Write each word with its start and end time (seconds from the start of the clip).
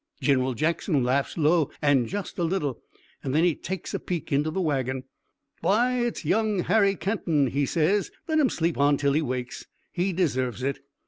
Gin'ral 0.19 0.55
Jackson 0.55 1.03
laughs 1.03 1.37
low 1.37 1.69
an' 1.79 2.07
just 2.07 2.39
a 2.39 2.43
little, 2.43 2.81
and 3.23 3.35
then 3.35 3.43
he 3.43 3.53
takes 3.53 3.93
a 3.93 3.99
peek 3.99 4.31
into 4.31 4.49
the 4.49 4.59
wagon. 4.59 5.03
'Why, 5.59 6.03
it's 6.03 6.25
young 6.25 6.61
Harry 6.63 6.95
Kenton!' 6.95 7.45
he 7.51 7.67
says. 7.67 8.09
'Let 8.27 8.39
him 8.39 8.49
sleep 8.49 8.79
on 8.79 8.97
till 8.97 9.13
he 9.13 9.21
wakes. 9.21 9.67
He 9.91 10.11
deserves 10.11 10.63
it!' 10.63 10.79